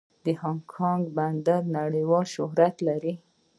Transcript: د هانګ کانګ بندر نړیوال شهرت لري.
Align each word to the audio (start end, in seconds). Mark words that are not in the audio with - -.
د 0.25 0.27
هانګ 0.41 0.61
کانګ 0.73 1.03
بندر 1.17 1.61
نړیوال 1.79 2.25
شهرت 2.35 2.75
لري. 2.87 3.13